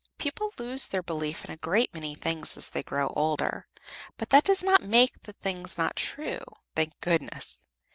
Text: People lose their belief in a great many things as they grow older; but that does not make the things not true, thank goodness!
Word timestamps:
People 0.17 0.51
lose 0.57 0.87
their 0.87 1.03
belief 1.03 1.45
in 1.45 1.51
a 1.51 1.57
great 1.57 1.93
many 1.93 2.15
things 2.15 2.57
as 2.57 2.71
they 2.71 2.81
grow 2.81 3.09
older; 3.09 3.67
but 4.17 4.31
that 4.31 4.43
does 4.43 4.63
not 4.63 4.81
make 4.81 5.21
the 5.21 5.33
things 5.33 5.77
not 5.77 5.95
true, 5.95 6.41
thank 6.75 6.99
goodness! 7.01 7.67